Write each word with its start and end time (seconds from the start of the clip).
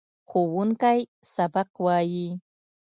ښوونکی 0.29 0.99
سبق 1.33 1.69
وايي. 1.85 2.27